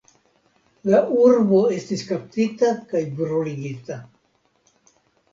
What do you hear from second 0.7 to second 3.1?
La urbo estis kaptita kaj